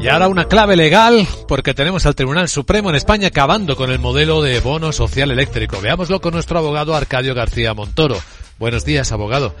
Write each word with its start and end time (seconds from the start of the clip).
Y 0.00 0.06
ahora 0.08 0.28
una 0.28 0.46
clave 0.46 0.76
legal, 0.76 1.26
porque 1.48 1.74
tenemos 1.74 2.06
al 2.06 2.14
Tribunal 2.14 2.48
Supremo 2.48 2.90
en 2.90 2.96
España 2.96 3.28
acabando 3.28 3.74
con 3.74 3.90
el 3.90 3.98
modelo 3.98 4.40
de 4.40 4.60
bono 4.60 4.92
social 4.92 5.32
eléctrico. 5.32 5.80
Veámoslo 5.80 6.20
con 6.20 6.32
nuestro 6.32 6.58
abogado 6.58 6.94
Arcadio 6.94 7.34
García 7.34 7.74
Montoro. 7.74 8.16
Buenos 8.58 8.84
días, 8.84 9.10
abogado. 9.10 9.54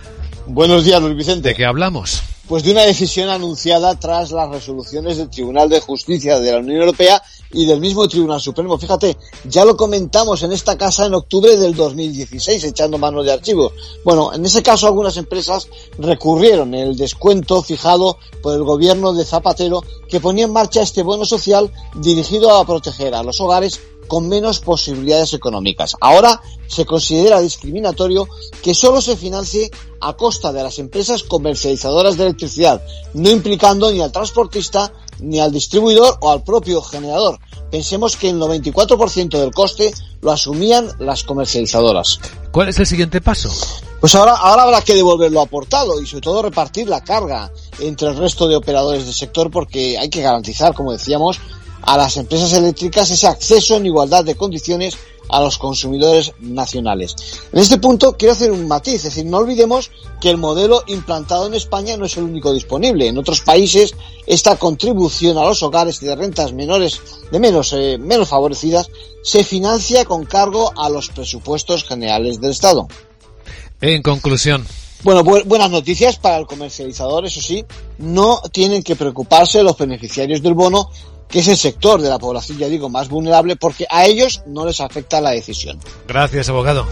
Buenos 0.46 0.84
días, 0.84 1.02
Luis 1.02 1.16
Vicente. 1.16 1.48
¿De 1.50 1.54
qué 1.56 1.64
hablamos? 1.64 2.22
Pues 2.50 2.64
de 2.64 2.72
una 2.72 2.82
decisión 2.82 3.28
anunciada 3.28 3.94
tras 3.94 4.32
las 4.32 4.50
resoluciones 4.50 5.18
del 5.18 5.30
Tribunal 5.30 5.68
de 5.68 5.78
Justicia 5.78 6.40
de 6.40 6.50
la 6.50 6.58
Unión 6.58 6.80
Europea 6.80 7.22
y 7.52 7.64
del 7.64 7.78
mismo 7.78 8.08
Tribunal 8.08 8.40
Supremo. 8.40 8.76
Fíjate, 8.76 9.16
ya 9.44 9.64
lo 9.64 9.76
comentamos 9.76 10.42
en 10.42 10.50
esta 10.50 10.76
casa 10.76 11.06
en 11.06 11.14
octubre 11.14 11.56
del 11.56 11.76
2016, 11.76 12.64
echando 12.64 12.98
mano 12.98 13.22
de 13.22 13.30
archivos. 13.32 13.72
Bueno, 14.04 14.34
en 14.34 14.44
ese 14.44 14.64
caso 14.64 14.88
algunas 14.88 15.16
empresas 15.16 15.68
recurrieron 15.96 16.74
el 16.74 16.96
descuento 16.96 17.62
fijado 17.62 18.18
por 18.42 18.56
el 18.56 18.64
gobierno 18.64 19.12
de 19.12 19.24
Zapatero 19.24 19.84
que 20.08 20.18
ponía 20.18 20.46
en 20.46 20.52
marcha 20.52 20.82
este 20.82 21.04
bono 21.04 21.24
social 21.24 21.72
dirigido 21.94 22.50
a 22.50 22.66
proteger 22.66 23.14
a 23.14 23.22
los 23.22 23.40
hogares 23.40 23.80
con 24.10 24.28
menos 24.28 24.58
posibilidades 24.58 25.34
económicas. 25.34 25.94
Ahora 26.00 26.42
se 26.66 26.84
considera 26.84 27.40
discriminatorio 27.40 28.26
que 28.60 28.74
solo 28.74 29.00
se 29.00 29.16
financie 29.16 29.70
a 30.00 30.14
costa 30.14 30.52
de 30.52 30.64
las 30.64 30.80
empresas 30.80 31.22
comercializadoras 31.22 32.16
de 32.16 32.24
electricidad, 32.24 32.82
no 33.14 33.30
implicando 33.30 33.92
ni 33.92 34.00
al 34.00 34.10
transportista, 34.10 34.92
ni 35.20 35.38
al 35.38 35.52
distribuidor 35.52 36.18
o 36.22 36.32
al 36.32 36.42
propio 36.42 36.82
generador. 36.82 37.38
Pensemos 37.70 38.16
que 38.16 38.30
el 38.30 38.40
94% 38.40 39.38
del 39.38 39.52
coste 39.52 39.94
lo 40.22 40.32
asumían 40.32 40.88
las 40.98 41.22
comercializadoras. 41.22 42.18
¿Cuál 42.50 42.68
es 42.70 42.80
el 42.80 42.86
siguiente 42.86 43.20
paso? 43.20 43.48
Pues 44.00 44.16
ahora, 44.16 44.32
ahora 44.32 44.64
habrá 44.64 44.82
que 44.82 44.96
devolver 44.96 45.30
lo 45.30 45.40
aportado 45.40 46.00
y 46.00 46.06
sobre 46.06 46.22
todo 46.22 46.42
repartir 46.42 46.88
la 46.88 47.04
carga 47.04 47.52
entre 47.78 48.08
el 48.08 48.16
resto 48.16 48.48
de 48.48 48.56
operadores 48.56 49.04
del 49.04 49.14
sector 49.14 49.52
porque 49.52 49.98
hay 49.98 50.10
que 50.10 50.20
garantizar, 50.20 50.74
como 50.74 50.90
decíamos, 50.90 51.38
a 51.82 51.96
las 51.96 52.16
empresas 52.16 52.52
eléctricas 52.52 53.10
ese 53.10 53.26
acceso 53.26 53.76
en 53.76 53.86
igualdad 53.86 54.24
de 54.24 54.36
condiciones 54.36 54.96
a 55.30 55.40
los 55.40 55.58
consumidores 55.58 56.32
nacionales. 56.40 57.14
En 57.52 57.60
este 57.60 57.78
punto 57.78 58.16
quiero 58.16 58.32
hacer 58.32 58.50
un 58.50 58.66
matiz, 58.66 58.96
es 58.96 59.02
decir, 59.04 59.26
no 59.26 59.38
olvidemos 59.38 59.90
que 60.20 60.30
el 60.30 60.36
modelo 60.36 60.82
implantado 60.86 61.46
en 61.46 61.54
España 61.54 61.96
no 61.96 62.04
es 62.04 62.16
el 62.16 62.24
único 62.24 62.52
disponible. 62.52 63.06
En 63.06 63.18
otros 63.18 63.40
países 63.40 63.94
esta 64.26 64.56
contribución 64.56 65.38
a 65.38 65.44
los 65.44 65.62
hogares 65.62 66.00
de 66.00 66.14
rentas 66.14 66.52
menores, 66.52 67.00
de 67.30 67.38
menos, 67.38 67.72
eh, 67.72 67.96
menos 67.98 68.28
favorecidas, 68.28 68.90
se 69.22 69.44
financia 69.44 70.04
con 70.04 70.24
cargo 70.24 70.72
a 70.76 70.88
los 70.88 71.08
presupuestos 71.10 71.84
generales 71.84 72.40
del 72.40 72.50
Estado. 72.50 72.88
En 73.80 74.02
conclusión, 74.02 74.66
bueno, 75.02 75.24
bu 75.24 75.40
buenas 75.46 75.70
noticias 75.70 76.18
para 76.18 76.36
el 76.36 76.46
comercializador, 76.46 77.24
eso 77.24 77.40
sí, 77.40 77.64
no 77.98 78.42
tienen 78.52 78.82
que 78.82 78.96
preocuparse 78.96 79.62
los 79.62 79.78
beneficiarios 79.78 80.42
del 80.42 80.54
bono 80.54 80.90
que 81.30 81.38
es 81.40 81.48
el 81.48 81.56
sector 81.56 82.02
de 82.02 82.08
la 82.08 82.18
población, 82.18 82.58
ya 82.58 82.68
digo, 82.68 82.88
más 82.88 83.08
vulnerable, 83.08 83.56
porque 83.56 83.86
a 83.88 84.04
ellos 84.04 84.42
no 84.46 84.66
les 84.66 84.80
afecta 84.80 85.20
la 85.20 85.30
decisión. 85.30 85.78
Gracias, 86.06 86.48
abogado. 86.48 86.86